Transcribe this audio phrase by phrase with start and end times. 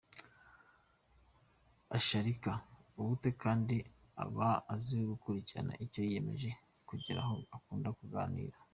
[1.97, 2.51] Ashirika
[2.99, 3.75] ubute kandi
[4.23, 6.49] aba azi gukurikirana icyo yiyemeje
[6.87, 8.57] kugeraho, akunda kuganira.